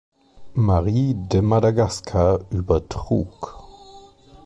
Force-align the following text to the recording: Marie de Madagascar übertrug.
Marie 0.55 1.13
de 1.13 1.41
Madagascar 1.43 2.43
übertrug. 2.49 3.53